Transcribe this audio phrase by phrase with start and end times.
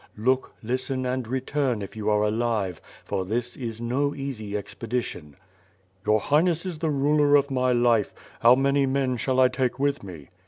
[0.17, 5.35] Ix)ok, listen, and return, if you are alive; for this is no easy expedition."
[6.07, 8.11] "Your Highness is the ruler of my life.
[8.39, 10.29] How many men shall I take with me?"